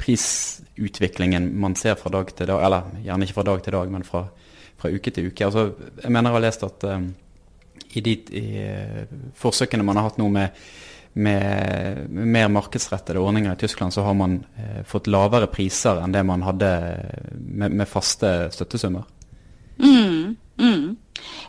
prisutviklingen 0.00 1.50
man 1.60 1.76
ser 1.76 1.98
fra 2.00 2.12
dag 2.14 2.30
til 2.32 2.48
dag, 2.48 2.62
eller 2.64 3.02
gjerne 3.04 3.26
ikke 3.26 3.36
fra 3.36 3.48
dag 3.50 3.64
til 3.64 3.76
dag, 3.76 3.90
men 3.92 4.06
fra, 4.06 4.22
fra 4.80 4.90
uke 4.90 5.12
til 5.12 5.28
uke. 5.28 5.44
Altså, 5.44 5.66
jeg 6.02 6.12
mener 6.12 6.30
jeg 6.30 6.38
har 6.38 6.44
lest 6.46 6.64
at 6.64 6.86
um, 6.88 7.10
i 7.90 8.00
de 8.06 8.14
i, 8.38 8.44
eh, 8.64 9.02
forsøkene 9.36 9.84
man 9.84 10.00
har 10.00 10.08
hatt 10.08 10.20
nå 10.20 10.28
med, 10.32 10.56
med, 11.12 12.10
mer 12.10 12.48
markedsrettede 12.48 13.18
ordninger 13.18 13.52
i 13.52 13.60
Tyskland, 13.60 13.92
så 13.92 14.04
har 14.06 14.14
man 14.14 14.44
eh, 14.56 14.82
fått 14.86 15.10
lavere 15.10 15.50
priser 15.50 15.98
enn 16.02 16.14
det 16.14 16.22
man 16.26 16.44
hadde 16.46 16.70
med, 17.34 17.72
med 17.72 17.88
faste 17.88 18.50
støttesummer. 18.54 19.08
Mm, 19.80 20.36
mm. 20.60 20.84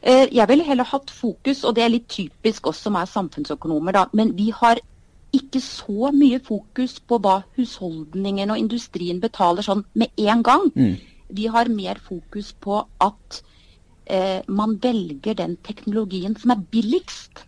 Eh, 0.02 0.28
Jeg 0.32 0.48
ville 0.50 0.66
heller 0.66 0.90
hatt 0.90 1.12
fokus, 1.14 1.64
og 1.64 1.76
det 1.76 1.84
er 1.86 1.94
litt 1.94 2.10
typisk 2.10 2.72
oss 2.72 2.82
som 2.82 2.98
er 2.98 3.10
samfunnsøkonomer, 3.10 3.96
da, 4.00 4.08
men 4.18 4.34
vi 4.38 4.50
har 4.56 4.82
ikke 5.32 5.62
så 5.64 6.12
mye 6.12 6.42
fokus 6.44 6.98
på 7.08 7.20
hva 7.24 7.38
husholdningen 7.56 8.52
og 8.52 8.60
industrien 8.60 9.22
betaler 9.24 9.64
sånn 9.64 9.86
med 9.96 10.12
en 10.20 10.44
gang. 10.44 10.68
Mm. 10.76 10.98
Vi 11.32 11.48
har 11.48 11.72
mer 11.72 12.02
fokus 12.04 12.52
på 12.60 12.82
at 13.00 13.40
eh, 14.06 14.42
man 14.48 14.76
velger 14.84 15.38
den 15.40 15.56
teknologien 15.64 16.36
som 16.36 16.52
er 16.52 16.66
billigst. 16.72 17.46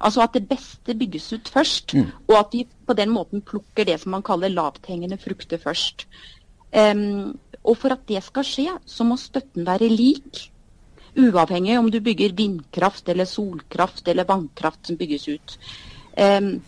Altså 0.00 0.22
at 0.22 0.32
det 0.34 0.48
beste 0.48 0.94
bygges 0.94 1.32
ut 1.32 1.48
først, 1.48 1.94
Mm. 1.94 2.12
og 2.28 2.38
at 2.38 2.52
vi 2.52 2.66
på 2.86 2.94
den 2.94 3.10
måten 3.10 3.42
plukker 3.42 3.84
det 3.84 4.00
som 4.00 4.10
man 4.10 4.22
kaller 4.22 4.48
lavthengende 4.48 5.18
frukter 5.18 5.58
først. 5.58 6.06
Um, 6.72 7.38
og 7.64 7.76
for 7.76 7.92
at 7.92 8.06
det 8.08 8.22
skal 8.22 8.44
skje, 8.44 8.78
så 8.86 9.04
må 9.04 9.16
støtten 9.16 9.66
være 9.66 9.88
lik. 9.88 10.50
Uavhengig 11.18 11.78
om 11.78 11.90
du 11.90 12.00
bygger 12.00 12.32
vindkraft 12.36 13.08
eller 13.08 13.24
solkraft 13.24 14.06
eller 14.08 14.24
vannkraft 14.24 14.86
som 14.86 14.96
bygges 14.96 15.28
ut. 15.28 15.58
Um, 16.16 16.60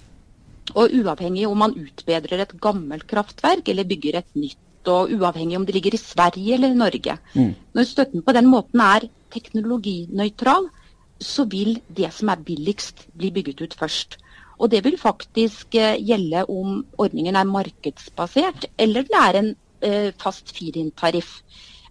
og 0.74 0.90
uavhengig 0.94 1.46
om 1.48 1.58
man 1.58 1.74
utbedrer 1.74 2.42
et 2.42 2.60
gammelt 2.60 3.06
kraftverk 3.06 3.68
eller 3.68 3.84
bygger 3.84 4.18
et 4.18 4.36
nytt. 4.36 4.58
Og 4.86 5.10
uavhengig 5.12 5.56
om 5.58 5.66
det 5.66 5.74
ligger 5.74 5.94
i 5.94 6.00
Sverige 6.00 6.54
eller 6.54 6.74
Norge. 6.74 7.18
Mm. 7.34 7.54
Når 7.74 7.84
støtten 7.84 8.22
på 8.22 8.32
den 8.32 8.46
måten 8.46 8.80
er 8.80 9.08
teknologinøytral, 9.30 10.70
så 11.20 11.44
vil 11.52 11.78
det 11.88 12.10
som 12.16 12.32
er 12.32 12.42
billigst 12.44 13.06
bli 13.16 13.30
bygget 13.34 13.60
ut 13.60 13.76
først. 13.76 14.18
Og 14.60 14.70
det 14.72 14.82
vil 14.84 14.98
faktisk 15.00 15.74
eh, 15.78 15.96
gjelde 16.00 16.44
om 16.52 16.80
ordningen 17.00 17.36
er 17.36 17.48
markedsbasert 17.48 18.68
eller 18.78 19.06
det 19.08 19.20
er 19.20 19.38
en 19.40 19.50
eh, 19.80 20.10
fast 20.20 20.52
feed-in-tariff. 20.56 21.40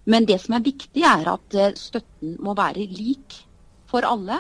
Men 0.10 0.26
det 0.26 0.40
som 0.44 0.56
er 0.58 0.66
viktig, 0.66 1.04
er 1.06 1.28
at 1.34 1.58
eh, 1.58 1.76
støtten 1.78 2.38
må 2.42 2.56
være 2.58 2.86
lik 2.90 3.42
for 3.90 4.06
alle. 4.06 4.40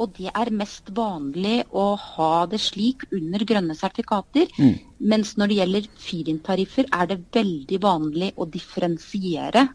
Og 0.00 0.14
det 0.16 0.30
er 0.32 0.48
mest 0.56 0.88
vanlig 0.96 1.62
å 1.76 1.92
ha 2.00 2.46
det 2.48 2.60
slik 2.64 3.04
under 3.12 3.44
grønne 3.48 3.76
sertifikater. 3.76 4.48
Mm. 4.56 4.78
Mens 5.12 5.34
når 5.36 5.50
det 5.50 5.58
gjelder 5.60 5.88
feed-in-tariffer, 6.06 6.88
er 6.92 7.10
det 7.10 7.20
veldig 7.36 7.80
vanlig 7.82 8.32
å 8.36 8.48
differensiere. 8.48 9.66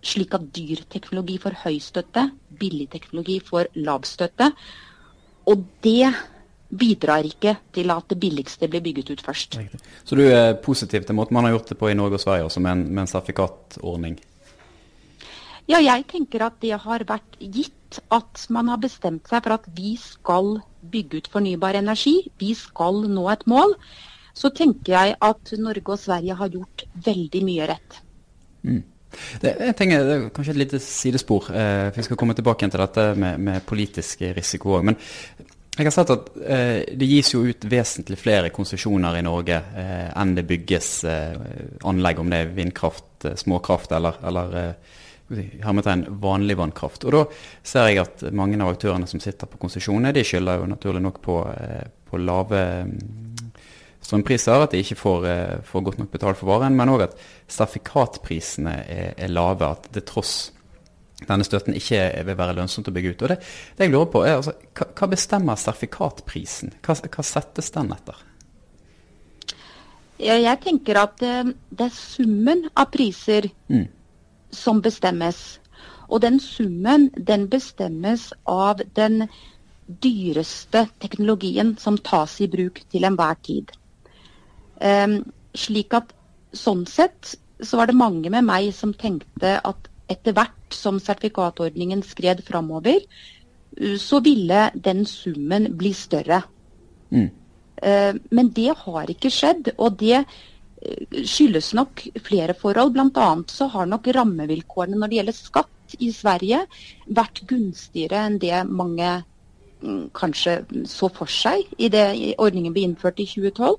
Slik 0.00 0.34
at 0.34 0.46
dyr 0.56 0.84
teknologi 0.88 1.36
får 1.42 1.58
høy 1.64 1.78
støtte, 1.84 2.30
billig 2.60 2.88
teknologi 2.92 3.40
får 3.44 3.72
lav 3.84 4.06
støtte. 4.08 4.50
Og 5.50 5.64
det 5.84 6.08
bidrar 6.70 7.26
ikke 7.26 7.56
til 7.74 7.90
at 7.90 8.06
det 8.12 8.18
billigste 8.22 8.68
blir 8.70 8.82
bygget 8.84 9.10
ut 9.10 9.22
først. 9.24 9.58
Riktig. 9.58 9.80
Så 10.04 10.16
du 10.16 10.22
er 10.22 10.54
positiv 10.62 11.04
til 11.04 11.18
måten 11.18 11.34
man 11.34 11.44
har 11.44 11.56
gjort 11.56 11.72
det 11.72 11.78
på 11.80 11.90
i 11.90 11.96
Norge 11.98 12.20
og 12.20 12.22
Sverige 12.22 12.46
også, 12.46 12.60
med 12.60 12.72
en, 12.72 12.84
med 12.94 13.02
en 13.02 13.10
sertifikatordning? 13.10 14.20
Ja, 15.70 15.78
jeg 15.78 16.06
tenker 16.10 16.46
at 16.46 16.58
det 16.62 16.78
har 16.82 17.04
vært 17.06 17.36
gitt 17.38 18.00
at 18.14 18.46
man 18.54 18.70
har 18.70 18.78
bestemt 18.82 19.28
seg 19.30 19.42
for 19.44 19.56
at 19.56 19.66
vi 19.74 19.96
skal 19.98 20.60
bygge 20.80 21.20
ut 21.20 21.28
fornybar 21.30 21.78
energi. 21.78 22.20
Vi 22.38 22.54
skal 22.58 23.04
nå 23.10 23.26
et 23.32 23.44
mål. 23.50 23.74
Så 24.34 24.52
tenker 24.54 24.94
jeg 24.94 25.16
at 25.20 25.52
Norge 25.58 25.94
og 25.94 25.98
Sverige 25.98 26.38
har 26.38 26.50
gjort 26.54 26.86
veldig 27.06 27.42
mye 27.46 27.66
rett. 27.70 28.00
Mm. 28.62 28.82
Det, 29.40 29.54
jeg 29.58 29.76
tenker, 29.78 30.04
det 30.06 30.16
er 30.16 30.26
kanskje 30.34 30.54
et 30.54 30.60
lite 30.64 30.80
sidespor. 30.82 31.50
Eh, 31.54 31.88
vi 31.96 32.04
skal 32.06 32.18
komme 32.20 32.36
tilbake 32.38 32.68
til 32.70 32.82
dette 32.82 33.06
med, 33.18 33.40
med 33.42 33.64
politisk 33.66 34.22
risiko 34.36 34.76
òg. 34.78 34.86
Men 34.90 34.98
jeg 35.80 35.86
har 35.86 35.94
sett 35.94 36.12
at 36.12 36.30
eh, 36.44 36.78
det 36.98 37.08
gis 37.08 37.32
jo 37.32 37.44
ut 37.46 37.66
vesentlig 37.70 38.18
flere 38.20 38.50
konsesjoner 38.54 39.16
i 39.16 39.24
Norge 39.24 39.56
eh, 39.56 40.08
enn 40.18 40.34
det 40.36 40.44
bygges 40.48 40.88
eh, 41.08 41.36
anlegg, 41.88 42.20
om 42.20 42.32
det 42.32 42.42
er 42.42 42.50
vindkraft, 42.56 43.12
eh, 43.24 43.38
småkraft 43.38 43.94
eller, 43.96 44.18
eller 44.28 44.74
hermetegn 45.62 46.04
vanlig 46.20 46.58
vannkraft. 46.58 47.06
Og 47.06 47.14
Da 47.14 47.22
ser 47.62 47.88
jeg 47.88 48.02
at 48.02 48.26
mange 48.34 48.58
av 48.60 48.74
aktørene 48.74 49.08
som 49.08 49.22
sitter 49.22 49.48
på 49.48 49.62
konsesjoner, 49.62 50.12
de 50.12 50.26
skylder 50.26 50.60
jo 50.60 50.70
naturlig 50.72 51.04
nok 51.06 51.20
på, 51.22 51.38
på 52.10 52.20
lave 52.20 52.64
strømpriser, 54.04 54.64
at 54.64 54.72
de 54.72 54.80
ikke 54.80 54.96
får, 54.98 55.26
eh, 55.26 55.60
får 55.64 55.84
godt 55.84 55.98
nok 55.98 56.10
betalt 56.10 56.38
for 56.38 56.50
varen, 56.50 56.76
men 56.76 56.88
òg 56.88 57.04
at 57.08 57.18
sertifikatprisene 57.48 58.74
er, 58.88 59.12
er, 59.16 59.28
lave. 59.28 59.66
At 59.66 59.90
det 59.94 60.06
tross 60.08 60.52
denne 61.28 61.44
støtten 61.44 61.76
ikke 61.76 62.00
vil 62.24 62.38
være 62.38 62.56
lønnsomt 62.56 62.88
å 62.88 62.94
bygge 62.96 63.12
ut. 63.12 63.22
Og 63.22 63.28
Det, 63.28 63.38
det 63.76 63.86
jeg 63.86 63.92
lurer 63.92 64.10
på 64.12 64.24
er 64.24 64.38
altså, 64.38 64.56
hva, 64.74 65.06
bestemmer 65.10 65.60
sertifikatprisen? 65.60 66.74
Hva, 66.80 66.96
hva, 66.96 67.24
settes 67.26 67.70
den 67.76 67.92
etter? 67.92 68.26
Jeg 70.20 70.60
tenker 70.64 71.00
at 71.00 71.22
eh, 71.24 71.54
det 71.70 71.88
er 71.88 71.96
summen 71.96 72.68
av 72.74 72.90
priser 72.92 73.50
mm. 73.68 73.86
som 74.52 74.80
bestemmes. 74.84 75.60
Og 76.10 76.24
den 76.24 76.40
summen 76.42 77.10
den 77.14 77.46
bestemmes 77.48 78.32
av 78.48 78.80
den 78.96 79.28
dyreste 80.02 80.86
teknologien 81.02 81.76
som 81.78 81.98
tas 81.98 82.36
i 82.40 82.48
bruk 82.50 82.82
til 82.90 83.06
enhver 83.06 83.38
tid. 83.42 83.70
Um, 84.80 85.20
slik 85.56 85.94
at 85.96 86.14
sånn 86.56 86.86
sett 86.88 87.34
så 87.60 87.80
var 87.80 87.90
det 87.90 87.98
mange 87.98 88.30
med 88.32 88.46
meg 88.46 88.70
som 88.74 88.94
tenkte 88.96 89.58
at 89.60 89.90
etter 90.10 90.34
hvert 90.34 90.74
som 90.74 90.98
sertifikatordningen 91.02 92.02
skred 92.06 92.40
framover, 92.46 93.02
så 94.00 94.20
ville 94.24 94.70
den 94.74 95.04
summen 95.06 95.68
bli 95.78 95.92
større. 95.94 96.42
Mm. 97.10 97.28
Uh, 97.80 98.14
men 98.30 98.50
det 98.56 98.72
har 98.82 99.10
ikke 99.10 99.32
skjedd. 99.32 99.72
Og 99.78 99.98
det 100.00 100.24
uh, 100.24 101.20
skyldes 101.22 101.72
nok 101.78 102.04
flere 102.26 102.56
forhold. 102.58 102.94
Bl.a. 102.96 103.28
så 103.48 103.70
har 103.72 103.88
nok 103.88 104.10
rammevilkårene 104.16 104.98
når 104.98 105.12
det 105.12 105.20
gjelder 105.20 105.38
skatt 105.38 105.96
i 105.98 106.10
Sverige 106.14 106.64
vært 107.10 107.42
gunstigere 107.50 108.24
enn 108.26 108.38
det 108.42 108.62
mange 108.68 109.08
um, 109.82 110.08
kanskje 110.14 110.60
så 110.90 111.10
for 111.14 111.30
seg 111.30 111.66
i 111.78 111.90
det 111.90 112.06
ordningen 112.38 112.74
ble 112.74 112.88
innført 112.88 113.22
i 113.22 113.28
2012. 113.30 113.78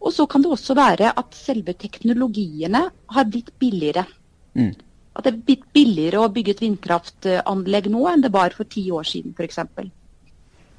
Og 0.00 0.14
så 0.16 0.26
kan 0.30 0.42
det 0.42 0.52
også 0.52 0.74
være 0.78 1.12
at 1.20 1.36
selve 1.36 1.74
teknologiene 1.76 2.86
har 3.14 3.28
blitt 3.28 3.52
billigere. 3.60 4.06
Mm. 4.56 4.72
At 5.16 5.26
det 5.26 5.32
er 5.32 5.44
blitt 5.44 5.66
billigere 5.74 6.22
å 6.24 6.32
bygge 6.32 6.54
et 6.54 6.64
vindkraftanlegg 6.64 7.90
nå 7.92 8.06
enn 8.08 8.24
det 8.24 8.32
var 8.32 8.56
for 8.56 8.68
ti 8.70 8.86
år 8.94 9.06
siden 9.08 9.34
f.eks. 9.36 9.60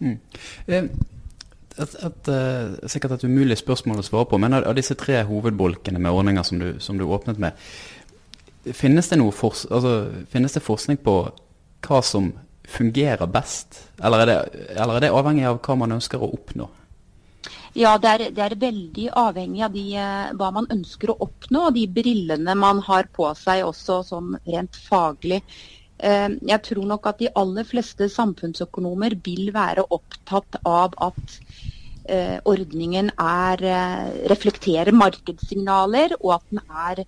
Mm. 0.01 0.17
Eh, 0.67 0.87
et, 1.77 1.95
et, 2.03 2.29
uh, 2.31 2.89
sikkert 2.89 3.15
et 3.15 3.27
umulig 3.29 3.59
spørsmål 3.61 4.01
å 4.01 4.05
svare 4.05 4.29
på, 4.31 4.39
men 4.41 4.57
av, 4.57 4.65
av 4.71 4.77
disse 4.77 4.97
tre 4.99 5.21
hovedbolkene 5.27 6.01
med 6.01 6.17
ordninger 6.17 6.47
som 6.47 6.59
du, 6.61 6.69
som 6.83 6.97
du 6.99 7.05
åpnet 7.05 7.39
med, 7.41 7.59
finnes 8.77 9.09
det, 9.09 9.19
for, 9.37 9.55
altså, 9.69 9.95
finnes 10.33 10.57
det, 10.57 10.65
forskning 10.65 10.99
på 11.05 11.15
hva 11.87 12.01
som 12.05 12.33
fungerer 12.71 13.29
best? 13.31 13.85
Eller 14.01 14.23
er, 14.23 14.29
det, 14.29 14.67
eller 14.75 14.97
er 14.97 15.05
det 15.05 15.15
avhengig 15.15 15.47
av 15.49 15.61
hva 15.65 15.77
man 15.79 15.97
ønsker 15.97 16.21
å 16.21 16.33
oppnå? 16.35 16.69
Ja, 17.73 17.95
det 17.97 18.09
er, 18.11 18.23
det 18.35 18.43
er, 18.43 18.55
veldig 18.59 19.05
avhengig 19.17 19.61
av 19.65 19.75
de, 19.75 19.83
eh, 19.97 20.31
hva 20.37 20.49
man 20.53 20.67
ønsker 20.73 21.13
å 21.13 21.19
oppnå, 21.25 21.67
og 21.69 21.77
de 21.77 21.85
brillene 21.99 22.55
man 22.59 22.81
har 22.85 23.07
på 23.15 23.29
seg 23.39 23.63
også 23.65 24.01
sånn 24.09 24.35
rent 24.45 24.77
faglig. 24.89 25.39
Eh, 25.97 26.27
jeg 26.51 26.63
tror 26.67 26.89
nok 26.91 27.07
at 27.09 27.21
de 27.23 27.31
aller 27.41 27.67
fleste 27.67 28.09
samfunnsøkonomer 28.11 29.15
vil 29.25 29.53
være 29.55 29.87
opptatt 29.97 30.59
av 30.67 30.97
at 31.07 31.39
eh, 32.05 32.37
ordningen 32.43 33.13
er, 33.15 33.65
reflekterer 34.33 34.93
markedssignaler, 34.93 36.17
og 36.19 36.37
at 36.37 36.47
den 36.51 36.63
er 36.67 37.05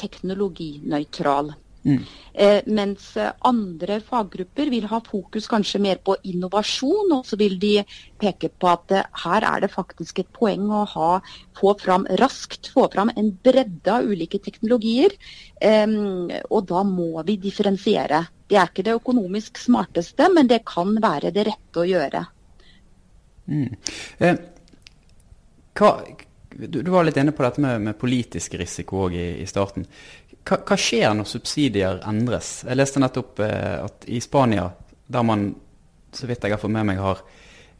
teknologinøytral. 0.00 1.54
Mm. 1.80 2.00
Eh, 2.34 2.58
mens 2.66 3.06
andre 3.48 4.00
faggrupper 4.04 4.68
vil 4.72 4.84
ha 4.90 4.98
fokus 5.00 5.48
kanskje 5.48 5.80
mer 5.80 6.00
på 6.04 6.16
innovasjon, 6.28 7.14
og 7.16 7.24
så 7.26 7.38
vil 7.40 7.56
de 7.60 7.78
peke 8.20 8.50
på 8.52 8.68
at 8.68 8.92
eh, 8.96 9.08
her 9.24 9.46
er 9.48 9.64
det 9.64 9.72
faktisk 9.72 10.20
et 10.20 10.32
poeng 10.36 10.68
å 10.68 10.84
ha, 10.92 11.10
få 11.56 11.74
fram 11.80 12.04
raskt 12.20 12.68
få 12.74 12.86
fram 12.92 13.12
en 13.16 13.32
bredde 13.44 13.94
av 13.94 14.04
ulike 14.04 14.42
teknologier. 14.44 15.16
Eh, 15.60 15.86
og 16.50 16.68
da 16.68 16.84
må 16.86 17.24
vi 17.28 17.40
differensiere. 17.40 18.26
Det 18.50 18.58
er 18.58 18.68
ikke 18.68 18.84
det 18.86 18.98
økonomisk 18.98 19.60
smarteste, 19.62 20.28
men 20.34 20.50
det 20.50 20.64
kan 20.68 20.96
være 21.00 21.32
det 21.34 21.46
rette 21.48 21.80
å 21.80 21.88
gjøre. 21.88 22.24
Mm. 23.50 23.76
Eh, 24.18 24.40
hva, 25.78 25.94
du, 26.56 26.82
du, 26.82 26.90
var 26.90 27.06
litt 27.06 27.18
inne 27.20 27.34
på 27.36 27.44
dette 27.46 27.62
med, 27.62 27.80
med 27.80 27.98
politisk 27.98 28.54
risiko 28.60 29.08
i, 29.10 29.42
i 29.42 29.46
starten 29.48 29.86
hva, 30.46 30.60
hva, 30.64 30.76
skjer 30.78 31.12
når 31.16 31.28
subsidier 31.28 32.00
endres? 32.08 32.60
Jeg 32.66 32.78
leste 32.78 33.02
nettopp 33.02 33.42
eh, 33.44 33.76
at 33.84 34.06
i 34.10 34.20
Spania, 34.24 34.70
der 35.10 35.26
man, 35.26 35.50
så 36.16 36.28
vidt 36.28 36.44
jeg 36.46 36.54
har 36.54 36.62
fått 36.62 36.74
med 36.74 36.88
meg, 36.88 37.00
har 37.02 37.22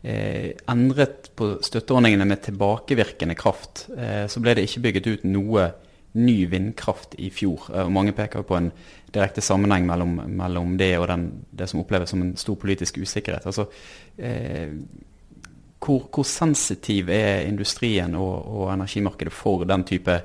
eh, 0.03 0.53
endret 0.71 1.31
på 1.37 1.55
støtteordningene 1.65 2.27
med 2.29 2.43
tilbakevirkende 2.47 3.37
kraft, 3.39 3.87
eh, 3.97 4.27
så 4.31 4.43
ble 4.45 4.59
det 4.59 4.67
ikke 4.69 4.85
bygget 4.89 5.11
ut 5.11 5.29
noe 5.31 5.71
ny 6.21 6.47
vindkraft 6.50 7.15
i 7.23 7.31
fjor. 7.35 7.71
Eh, 7.73 7.85
og 7.87 7.95
mange 7.95 8.15
peker 8.17 8.47
på 8.47 8.59
en 8.59 8.71
direkte 9.15 9.43
sammenheng 9.45 9.87
mellom, 9.89 10.19
mellom 10.41 10.77
det 10.81 10.93
og 10.99 11.09
den, 11.11 11.29
det 11.50 11.71
som 11.71 11.83
oppleves 11.83 12.12
som 12.12 12.25
en 12.25 12.35
stor 12.39 12.59
politisk 12.61 13.00
usikkerhet. 13.00 13.47
Altså, 13.50 13.71
eh, 14.19 14.69
hvor, 15.81 16.05
hvor, 16.13 16.27
sensitiv 16.29 17.09
er 17.13 17.47
industrien 17.49 18.15
og, 18.19 18.47
og 18.47 18.73
energimarkedet 18.75 19.33
for 19.33 19.65
den 19.69 19.85
type 19.89 20.21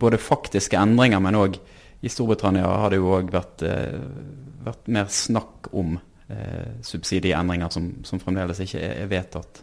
både 0.00 0.20
faktiske 0.20 0.78
endringer, 0.78 1.22
men 1.22 1.38
òg 1.38 1.56
i 2.00 2.08
Storbritannia 2.12 2.68
har 2.68 2.92
det 2.92 3.00
jo 3.00 3.10
òg 3.16 3.32
vært, 3.32 3.64
eh, 3.66 3.98
vært, 4.64 4.86
mer 4.88 5.08
snakk 5.12 5.68
om 5.76 5.98
eh, 6.28 6.76
subsidieendringer 6.86 7.72
som, 7.72 7.90
som, 8.06 8.20
fremdeles 8.22 8.62
ikke 8.64 8.80
er, 8.80 8.94
er 9.04 9.10
vedtatt. 9.10 9.62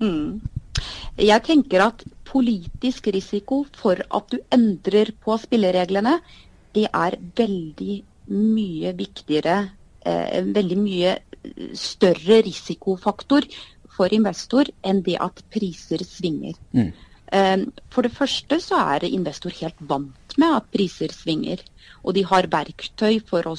Mm. 0.00 0.42
Jeg 1.16 1.44
tenker 1.46 1.86
at 1.86 2.04
politisk 2.28 3.08
risiko 3.14 3.62
for 3.76 4.02
at 4.04 4.28
du 4.32 4.42
endrer 4.52 5.14
på 5.24 5.38
spillereglene, 5.40 6.18
det 6.76 6.88
er 6.90 7.16
veldig 7.38 7.96
mye 8.34 8.92
viktigere, 8.98 9.56
eh, 10.04 10.42
veldig 10.44 10.78
mye 10.82 11.16
større 11.76 12.42
risikofaktor 12.46 13.48
for 13.96 14.12
investor 14.12 14.68
enn 14.84 15.02
det 15.06 15.16
at 15.22 15.42
priser 15.52 16.04
svinger. 16.04 16.56
Mm. 16.76 16.92
Ehm, 17.32 17.64
for 17.90 18.06
det 18.06 18.14
første 18.14 18.60
så 18.62 18.78
er 18.94 19.08
investor 19.08 19.54
helt 19.60 19.80
vant 19.80 20.36
med 20.38 20.58
at 20.60 20.70
priser 20.72 21.12
svinger. 21.14 21.62
Og 22.04 22.14
de 22.14 22.22
har 22.28 22.46
verktøy 22.52 23.18
for 23.26 23.46
å 23.50 23.56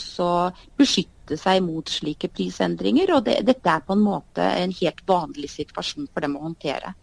beskytte 0.79 1.37
seg 1.39 1.63
mot 1.65 1.89
slike 1.89 2.29
prisendringer. 2.31 3.11
Og 3.15 3.25
det, 3.25 3.41
dette 3.47 3.73
er 3.73 3.83
på 3.83 3.97
en 3.97 4.05
måte 4.05 4.45
en 4.45 4.71
helt 4.71 5.03
vanlig 5.07 5.51
situasjon 5.51 6.07
for 6.13 6.23
dem 6.23 6.37
å 6.39 6.45
håndtere. 6.45 6.93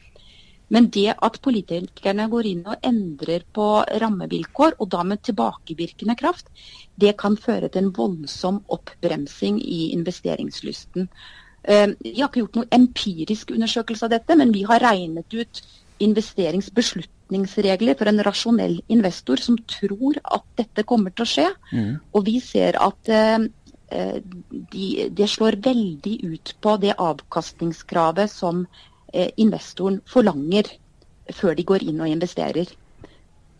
Men 0.74 0.88
det 0.90 1.12
at 1.14 1.38
politikerne 1.44 2.26
går 2.32 2.48
inn 2.50 2.64
og 2.66 2.86
endrer 2.86 3.44
på 3.54 3.66
rammevilkår, 4.02 4.76
og 4.82 4.90
da 4.90 5.04
med 5.06 5.22
tilbakevirkende 5.22 6.16
kraft, 6.18 6.50
det 6.98 7.14
kan 7.20 7.36
føre 7.38 7.68
til 7.70 7.84
en 7.84 7.94
voldsom 7.94 8.60
oppbremsing 8.74 9.60
i 9.62 9.92
investeringslysten. 9.94 11.08
Ehm, 11.64 11.94
vi 12.02 12.18
har 12.18 12.28
ikke 12.28 12.42
gjort 12.42 12.58
noen 12.58 12.74
empirisk 12.74 13.54
undersøkelse 13.54 14.06
av 14.08 14.14
dette, 14.16 14.36
men 14.40 14.52
vi 14.54 14.62
har 14.68 14.82
regnet 14.82 15.28
ut 15.34 15.62
investeringsbeslutningsregler 16.04 17.94
for 17.98 18.10
en 18.10 18.24
rasjonell 18.26 18.80
investor 18.92 19.38
som 19.40 19.56
tror 19.70 20.18
at 20.24 20.44
dette 20.58 20.82
kommer 20.88 21.14
til 21.14 21.24
å 21.24 21.30
skje. 21.30 21.46
Mm. 21.70 21.92
Og 22.12 22.26
vi 22.26 22.40
ser 22.42 22.72
at 22.82 23.08
eh, 23.14 23.46
de, 24.74 24.88
det 25.14 25.28
slår 25.30 25.62
veldig 25.62 26.16
ut 26.34 26.54
på 26.60 26.76
det 26.82 26.98
avkastningskravet 26.98 28.32
som 28.32 28.66
eh, 28.66 28.93
investoren 29.36 30.00
forlanger 30.10 30.70
før 31.32 31.54
de 31.56 31.64
går 31.64 31.84
inn 31.86 32.00
og 32.04 32.10
investerer. 32.10 32.72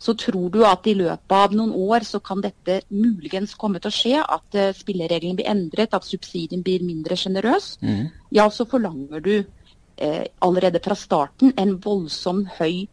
Så 0.04 0.12
tror 0.20 0.50
du 0.52 0.64
at 0.66 0.86
i 0.90 0.96
løpet 0.98 1.32
av 1.32 1.54
noen 1.56 1.72
år 1.72 2.04
så 2.04 2.18
kan 2.20 2.42
dette 2.44 2.80
muligens 2.90 3.54
komme 3.56 3.80
til 3.80 3.88
å 3.88 3.94
skje, 3.94 4.18
at 4.20 4.58
uh, 4.58 4.72
spillereglene 4.76 5.38
blir 5.38 5.48
endret, 5.48 5.94
at 5.94 6.04
subsidien 6.04 6.64
blir 6.66 6.84
mindre 6.84 7.16
sjenerøs, 7.16 7.76
mm. 7.80 8.02
ja, 8.36 8.48
så 8.52 8.66
forlanger 8.68 9.22
du 9.24 9.32
eh, 9.38 10.26
allerede 10.44 10.82
fra 10.84 10.96
starten 10.98 11.54
en 11.56 11.78
voldsom 11.80 12.44
høy 12.58 12.86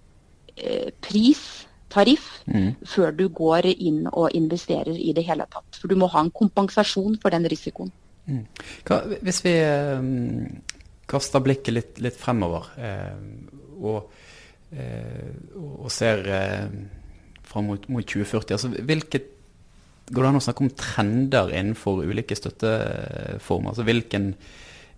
eh, 0.55 0.93
pris, 1.01 1.43
tariff, 1.91 2.29
Mm. 2.51 2.71
før 2.89 3.11
du 3.11 3.27
går 3.29 3.67
inn 3.69 4.07
og 4.11 4.33
investerer 4.33 4.97
i 4.97 5.11
det 5.13 5.23
hele 5.27 5.45
tatt. 5.51 5.77
For 5.77 5.87
du 5.87 5.95
må 5.95 6.07
ha 6.09 6.23
en 6.23 6.31
kompensasjon 6.31 7.19
for 7.21 7.29
den 7.29 7.45
risikoen. 7.45 7.91
Hva, 8.87 8.97
hvis 9.21 9.43
vi 9.45 9.53
eh, 9.61 10.01
kaster 11.11 11.43
blikket 11.43 11.75
litt, 11.75 11.99
litt 12.03 12.17
fremover 12.19 12.71
eh, 12.79 13.13
og, 13.81 14.11
eh, 14.71 15.29
og 15.59 15.91
ser 15.93 16.23
eh, 16.31 16.65
fram 17.47 17.71
mot, 17.71 17.87
mot 17.91 18.05
2040, 18.05 18.57
altså 18.57 18.73
hvilket 18.79 19.37
Går 20.11 20.25
det 20.25 20.29
an 20.31 20.37
å 20.41 20.43
snakke 20.43 20.63
om 20.65 20.71
trender 20.75 21.51
innenfor 21.55 22.01
ulike 22.03 22.35
støtteformer? 22.35 23.69
Altså 23.69 23.85
hvilken, 23.87 24.25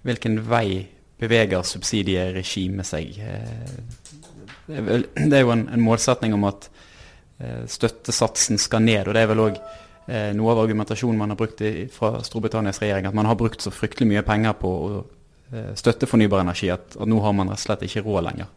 hvilken 0.07 0.39
vei 0.47 0.87
beveger 1.21 1.61
subsidieregimet 1.69 2.87
seg? 2.87 3.19
Det 4.65 4.79
er, 4.79 5.43
jo 5.43 5.51
en, 5.53 5.67
en 5.69 5.83
målsetning 5.85 6.33
om 6.33 6.47
at 6.49 6.65
støttesatsen 7.69 8.57
skal 8.63 8.81
ned, 8.87 9.05
og 9.05 9.13
det 9.13 9.21
er 9.21 9.29
vel 9.35 9.43
eh, 9.51 10.31
noe 10.33 10.55
av 10.55 10.63
argumentasjonen 10.63 11.19
man 11.19 11.35
har 11.35 11.41
brukt 11.43 11.61
fra 11.93 12.15
Storbritannias 12.25 12.81
regjering, 12.81 13.11
at 13.11 13.19
man 13.19 13.29
har 13.29 13.37
brukt 13.37 13.61
så 13.61 13.75
fryktelig 13.75 14.09
mye 14.15 14.25
penger 14.25 14.57
på 14.63 14.73
å 14.73 15.03
støtte 15.77 16.07
fornybar 16.09 16.41
energi 16.41 16.69
at, 16.73 16.95
at 16.97 17.09
nå 17.09 17.19
har 17.23 17.33
man 17.37 17.51
rett 17.51 17.61
og 17.61 17.65
slett 17.67 17.85
ikke 17.87 18.03
råd 18.05 18.27
lenger. 18.27 18.51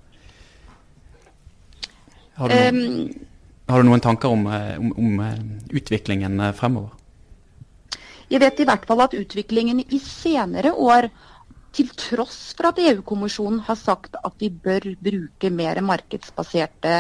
Har 2.37 2.53
du, 2.53 2.55
noen, 2.55 2.93
Um, 3.17 3.27
har 3.67 3.83
du 3.83 3.89
noen 3.89 4.03
tanker 4.03 4.31
om, 4.31 4.47
eh, 4.47 4.77
om, 4.79 4.93
om 4.95 5.21
eh, 5.25 5.39
utviklingen 5.81 6.39
eh, 6.41 6.55
fremover? 6.55 6.93
Jeg 8.31 8.43
vet 8.43 8.61
i 8.63 8.67
hvert 8.67 8.87
fall 8.87 9.03
at 9.05 9.15
utviklingen 9.17 9.83
i 9.87 9.99
senere 10.03 10.73
år, 10.75 11.11
til 11.77 11.91
tross 11.93 12.55
for 12.57 12.71
at 12.71 12.79
EU-kommisjonen 12.81 13.61
har 13.67 13.77
sagt 13.77 14.15
at 14.17 14.39
vi 14.41 14.49
bør 14.49 14.87
bruke 14.97 15.51
mer 15.53 15.77
markedsbaserte 15.85 16.95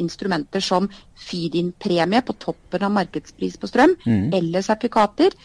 instrumenter 0.00 0.64
som 0.64 0.86
feed-in-premie 1.20 2.22
på 2.24 2.34
toppen 2.40 2.86
av 2.86 2.94
markedspris 2.94 3.58
på 3.60 3.68
strøm, 3.68 3.92
mm. 4.06 4.30
eller 4.38 4.64
sertifikater, 4.64 5.36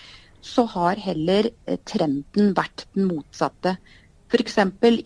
så 0.47 0.65
har 0.73 0.99
heller 1.03 1.51
eh, 1.65 1.79
trenden 1.85 2.53
vært 2.57 2.87
den 2.95 3.09
motsatte. 3.11 3.77
F.eks. 4.27 4.57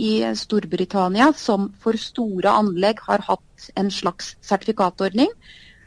i 0.02 0.14
Storbritannia, 0.38 1.32
som 1.38 1.70
for 1.82 1.98
store 1.98 2.54
anlegg 2.58 3.04
har 3.06 3.22
hatt 3.28 3.68
en 3.78 3.92
slags 3.94 4.36
sertifikatordning, 4.42 5.30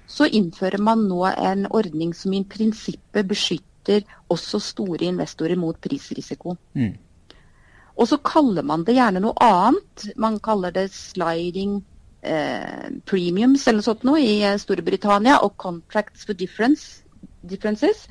så 0.07 0.29
innfører 0.29 0.79
man 0.79 1.07
nå 1.09 1.25
en 1.33 1.67
ordning 1.67 2.13
som 2.15 2.35
i 2.37 2.45
prinsippet 2.47 3.27
beskytter 3.27 4.05
også 4.31 4.61
store 4.63 5.09
investorer 5.09 5.59
mot 5.59 5.81
prisrisiko. 5.83 6.55
Mm. 6.79 6.95
Og 7.95 8.09
så 8.11 8.19
kaller 8.23 8.67
man 8.67 8.85
det 8.87 8.97
gjerne 8.97 9.23
noe 9.23 9.35
annet. 9.43 10.07
Man 10.21 10.39
kaller 10.43 10.75
det 10.75 10.89
sliding 10.95 11.81
eh, 12.23 12.91
premiums 13.07 13.67
eller 13.67 13.81
noe 13.81 13.89
sånt 13.89 14.07
noe 14.07 14.23
i 14.23 14.41
eh, 14.43 14.59
Storbritannia, 14.61 15.41
og 15.47 15.57
contracts 15.61 16.27
for 16.27 16.39
difference, 16.39 17.05
differences. 17.43 18.07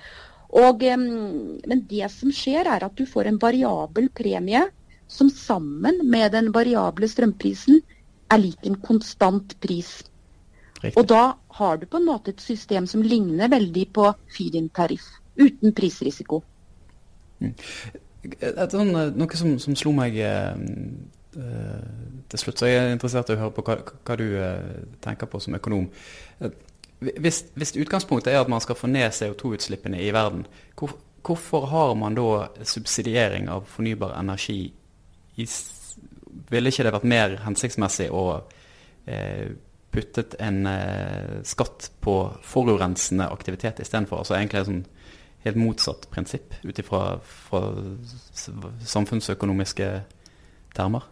Og, 0.54 0.84
men 0.86 1.84
det 1.90 2.08
som 2.14 2.32
skjer, 2.34 2.68
er 2.70 2.86
at 2.86 2.96
du 2.98 3.08
får 3.10 3.32
en 3.32 3.40
variabel 3.42 4.12
premie 4.14 4.62
som 5.10 5.30
sammen 5.30 6.02
med 6.10 6.32
den 6.36 6.52
variable 6.54 7.10
strømprisen 7.10 7.82
er 8.34 8.42
lik 8.42 8.66
en 8.66 8.78
konstant 8.82 9.56
pris. 9.62 10.02
Riktig. 10.82 10.98
Og 11.00 11.08
da 11.10 11.24
har 11.60 11.78
du 11.80 11.86
på 11.88 12.00
en 12.00 12.08
måte 12.10 12.34
et 12.34 12.42
system 12.44 12.88
som 12.90 13.04
ligner 13.06 13.52
veldig 13.52 13.86
på 13.96 14.10
feed-in-tariff, 14.36 15.06
uten 15.40 15.74
prisrisiko. 15.76 16.42
Et 17.44 18.74
sånn, 18.74 18.92
eh, 18.96 19.14
noe 19.16 19.40
som, 19.40 19.56
som 19.64 19.78
slo 19.80 19.94
meg 19.96 20.18
eh, 20.20 20.52
eh, 21.40 21.88
til 22.32 22.42
slutt, 22.42 22.60
så 22.60 22.70
jeg 22.70 22.82
er 22.82 22.94
interessert 22.96 23.32
i 23.32 23.38
å 23.38 23.42
høre 23.46 23.56
på 23.56 23.66
hva, 23.68 23.78
hva 23.80 24.20
du 24.20 24.28
eh, 24.40 24.84
tenker 25.04 25.30
på 25.32 25.42
som 25.44 25.56
økonom. 25.60 25.90
Hvis, 27.04 27.44
hvis 27.58 27.76
utgangspunktet 27.80 28.34
er 28.34 28.42
at 28.44 28.52
man 28.52 28.62
skal 28.64 28.78
få 28.80 28.88
ned 28.92 29.12
CO2-utslippene 29.16 30.02
i 30.02 30.12
verden, 30.14 30.46
hvor, 30.80 30.96
hvorfor 31.26 31.68
har 31.72 31.94
man 32.00 32.16
da 32.18 32.48
subsidiering 32.64 33.50
av 33.52 33.68
fornybar 33.70 34.16
energi? 34.20 34.74
I, 35.36 35.48
ville 36.52 36.72
ikke 36.72 36.86
det 36.86 36.96
vært 36.96 37.10
mer 37.10 37.38
hensiktsmessig 37.46 38.10
å 38.14 38.26
eh, 39.10 39.54
puttet 39.94 40.36
en 40.42 40.66
eh, 40.70 41.40
skatt 41.48 41.92
på 42.04 42.18
forurensende 42.46 43.30
aktivitet 43.32 43.82
istedenfor? 43.84 44.24
Altså 44.24 44.38
egentlig 44.38 44.62
et 44.62 44.70
sånn 44.72 44.86
helt 45.44 45.60
motsatt 45.60 46.08
prinsipp 46.12 46.56
ut 46.64 46.80
ifra 46.80 47.18
samfunnsøkonomiske 48.94 49.90
termer? 50.76 51.10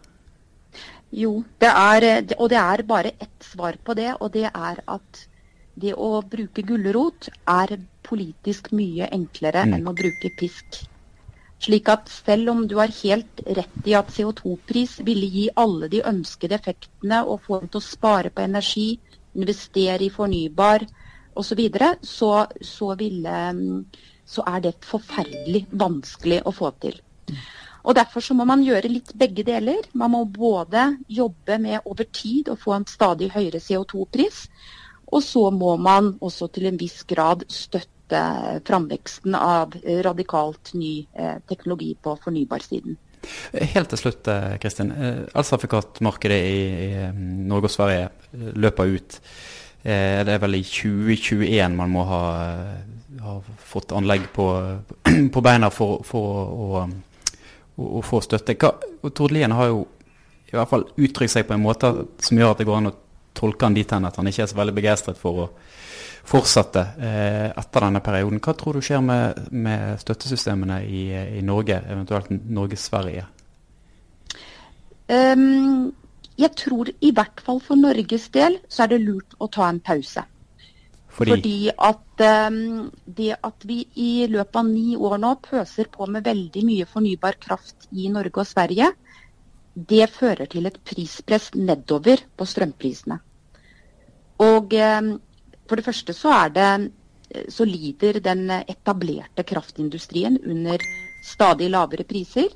Jo, 1.12 1.42
det 1.60 1.68
er, 1.68 2.06
og 2.38 2.48
det 2.48 2.56
er 2.56 2.82
bare 2.88 3.12
ett 3.20 3.44
svar 3.44 3.76
på 3.84 3.94
det, 3.98 4.14
og 4.18 4.32
det 4.32 4.48
er 4.48 4.80
at 4.88 5.26
det 5.74 5.94
å 5.94 6.22
bruke 6.22 6.62
gulrot 6.62 7.28
er 7.48 7.78
politisk 8.02 8.72
mye 8.72 9.08
enklere 9.12 9.64
Mm. 9.66 9.74
enn 9.74 9.88
å 9.88 9.94
bruke 9.94 10.30
pisk. 10.36 10.82
Slik 11.62 11.88
at 11.88 12.08
selv 12.08 12.50
om 12.50 12.66
du 12.66 12.76
har 12.76 12.88
helt 12.88 13.40
rett 13.46 13.86
i 13.86 13.94
at 13.94 14.08
CO2-pris 14.10 14.98
ville 15.06 15.26
gi 15.26 15.48
alle 15.56 15.88
de 15.88 16.02
ønskede 16.02 16.58
effektene 16.58 17.24
og 17.24 17.40
få 17.46 17.60
dem 17.60 17.68
til 17.68 17.78
å 17.78 17.86
spare 17.86 18.30
på 18.30 18.42
energi, 18.42 18.98
investere 19.34 20.04
i 20.04 20.10
fornybar 20.10 20.82
osv., 21.34 21.48
så, 21.48 21.54
videre, 21.54 21.96
så, 22.02 22.46
så, 22.60 22.94
ville, 22.94 23.36
så 24.26 24.42
er 24.46 24.60
det 24.60 24.74
forferdelig 24.84 25.66
vanskelig 25.70 26.42
å 26.44 26.52
få 26.52 26.72
til. 26.82 26.98
Og 27.84 27.94
Derfor 27.94 28.20
så 28.20 28.34
må 28.34 28.44
man 28.44 28.62
gjøre 28.62 28.90
litt 28.90 29.14
begge 29.18 29.42
deler. 29.42 29.82
Man 29.94 30.10
må 30.10 30.24
både 30.24 30.98
jobbe 31.08 31.58
med 31.58 31.80
over 31.84 32.04
tid 32.04 32.48
å 32.48 32.58
få 32.58 32.76
en 32.76 32.86
stadig 32.86 33.30
høyere 33.34 33.58
CO2-pris, 33.58 34.48
og 35.12 35.22
så 35.24 35.48
må 35.52 35.76
man 35.76 36.14
også 36.24 36.48
til 36.52 36.70
en 36.70 36.78
viss 36.80 37.02
grad 37.08 37.44
støtte 37.52 38.20
framveksten 38.68 39.36
av 39.36 39.76
radikalt 40.04 40.72
ny 40.76 41.06
eh, 41.16 41.38
teknologi 41.48 41.92
på 42.00 42.16
fornybarsiden. 42.24 42.98
Helt 43.52 43.88
til 43.92 44.00
slutt, 44.00 44.28
eh, 44.28 44.56
Kristin. 44.60 44.92
Eh, 44.92 45.22
Elsertifikatmarkedet 45.32 46.40
i, 46.48 47.08
Norge 47.48 47.70
og 47.70 47.74
Sverige 47.76 48.08
løper 48.56 48.96
ut. 48.96 49.20
Det 49.82 50.30
er 50.30 50.38
vel 50.38 50.54
i 50.54 50.62
2021 50.62 51.74
man 51.74 51.90
må 51.90 52.04
ha, 52.06 52.20
ha 53.24 53.32
fått 53.58 53.90
anlegg 53.96 54.28
på, 54.30 54.44
på 55.34 55.42
beina 55.42 55.72
for, 55.74 56.04
for 56.06 56.36
å, 56.38 56.84
å, 57.74 57.88
å 57.98 58.02
få 58.06 58.20
støtte. 58.22 58.54
Tord 59.10 59.34
Lien 59.34 59.50
har 59.58 59.72
jo 59.72 59.80
i 60.52 60.54
hvert 60.54 60.70
fall 60.70 60.84
uttrykt 61.00 61.32
seg 61.32 61.48
på 61.48 61.56
en 61.56 61.64
måte 61.64 61.90
som 62.22 62.38
gjør 62.38 62.52
at 62.52 62.62
det 62.62 62.68
går 62.68 62.78
an 62.78 62.92
å 62.92 62.94
tolke 63.36 63.66
han 63.66 63.76
dit 63.76 63.90
hen 63.92 64.08
at 64.08 64.18
han 64.18 64.28
ikke 64.28 64.44
er 64.44 64.50
så 64.50 64.58
veldig 64.58 64.74
begeistret 64.76 65.20
for 65.20 65.44
å 65.44 65.48
fortsette 66.28 66.82
eh, 67.02 67.48
etter 67.50 67.86
denne 67.86 68.02
perioden. 68.04 68.40
Hva 68.42 68.54
tror 68.58 68.78
du 68.78 68.84
skjer 68.84 69.02
med, 69.04 69.48
med 69.50 70.00
støttesystemene 70.02 70.82
i, 70.86 71.06
i 71.38 71.42
Norge, 71.44 71.80
eventuelt 71.90 72.30
Norge-Sverige? 72.30 73.26
Um, 75.12 75.90
jeg 76.38 76.54
tror 76.56 76.92
i 77.02 77.10
hvert 77.14 77.42
fall 77.44 77.58
for 77.62 77.78
Norges 77.78 78.28
del 78.32 78.60
så 78.70 78.84
er 78.84 78.94
det 78.94 79.02
lurt 79.02 79.34
å 79.42 79.50
ta 79.52 79.66
en 79.68 79.82
pause. 79.84 80.24
Fordi, 81.12 81.34
Fordi 81.34 81.56
at 81.74 82.22
um, 82.48 82.86
det 83.04 83.34
at 83.44 83.66
vi 83.68 83.82
i 84.00 84.26
løpet 84.32 84.56
av 84.62 84.68
ni 84.70 84.94
år 84.96 85.18
nå 85.20 85.34
pøser 85.44 85.90
på 85.92 86.06
med 86.08 86.24
veldig 86.24 86.62
mye 86.64 86.86
fornybar 86.88 87.36
kraft 87.42 87.90
i 87.92 88.08
Norge 88.12 88.40
og 88.40 88.48
Sverige, 88.48 88.88
det 89.74 90.08
fører 90.12 90.46
til 90.52 90.66
et 90.68 90.78
prispress 90.84 91.52
nedover 91.54 92.24
på 92.36 92.46
strømprisene. 92.48 93.18
Og 94.42 94.74
ehm, 94.74 95.14
for 95.68 95.78
det 95.78 95.86
første 95.86 96.12
så 96.16 96.48
det 96.52 96.68
så 97.48 97.64
lider 97.64 98.20
den 98.20 98.50
etablerte 98.50 99.44
kraftindustrien 99.48 100.36
under 100.44 100.82
stadig 101.24 101.70
lavere 101.72 102.04
priser. 102.04 102.50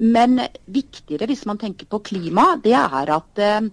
Men 0.00 0.40
viktigere 0.66 1.28
hvis 1.30 1.44
man 1.46 1.60
tenker 1.60 1.86
på 1.86 2.00
klima, 2.02 2.54
det 2.64 2.74
er 2.74 3.12
at 3.14 3.42
eh, 3.44 3.68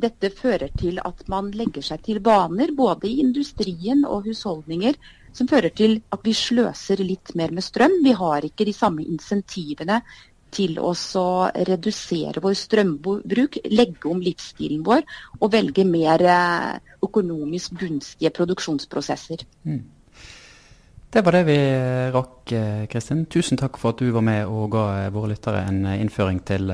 dette 0.00 0.30
fører 0.34 0.70
til 0.78 1.00
at 1.02 1.24
man 1.30 1.50
legger 1.54 1.82
seg 1.82 2.02
til 2.06 2.20
vaner, 2.24 2.72
både 2.74 3.10
i 3.10 3.20
industrien 3.22 4.04
og 4.06 4.28
husholdninger, 4.28 4.96
som 5.34 5.50
fører 5.50 5.74
til 5.74 5.98
at 6.14 6.22
vi 6.24 6.34
sløser 6.34 7.02
litt 7.02 7.34
mer 7.34 7.50
med 7.54 7.66
strøm. 7.66 7.98
Vi 8.04 8.14
har 8.14 8.46
ikke 8.46 8.66
de 8.68 8.74
samme 8.74 9.04
insentivene 9.04 10.00
til 10.54 10.78
å 10.78 10.92
redusere 11.68 12.42
vår 12.42 12.54
strømbruk, 12.58 13.58
legge 13.72 14.10
om 14.10 14.22
livsstilen 14.22 14.84
vår 14.86 15.02
og 15.40 15.50
velge 15.52 15.84
mer 15.88 16.22
eh, 16.22 16.94
økonomisk 17.04 17.74
gunstige 17.80 18.32
produksjonsprosesser. 18.34 19.44
det 21.14 21.24
var 21.24 21.32
det 21.32 21.44
vi 21.46 21.58
rakk, 22.14 22.52
eh, 22.52 22.86
Kristin. 22.90 23.26
Tusen 23.26 23.60
takk 23.60 23.78
for 23.78 23.94
at 23.94 24.02
du 24.02 24.10
var 24.14 24.24
med 24.26 24.46
og 24.46 24.70
ga 24.74 24.86
eh, 25.04 25.12
våre 25.14 25.34
lyttere 25.34 25.66
en 25.68 25.84
innføring 25.94 26.40
til 26.46 26.72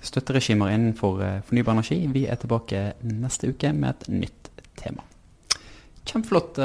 støtteregimer 0.00 0.72
innenfor 0.72 1.22
fornybar 1.48 1.74
energi. 1.74 2.06
Vi 2.12 2.26
er 2.26 2.36
tilbake 2.40 2.92
neste 3.02 3.50
uke 3.52 3.72
med 3.72 3.96
et 3.96 4.12
nytt 4.24 4.52
tema. 4.78 5.02
Kjempeflott. 6.08 6.60